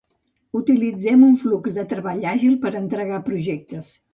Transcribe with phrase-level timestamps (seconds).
[0.59, 3.97] Utilitzem un flux de treball àgil per entregar projectes.